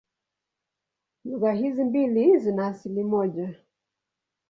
[1.25, 3.55] Lugha hizi mbili zina asili moja.